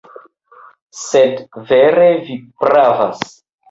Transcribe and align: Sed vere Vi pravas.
Sed 1.03 1.45
vere 1.69 2.11
Vi 2.27 2.43
pravas. 2.67 3.27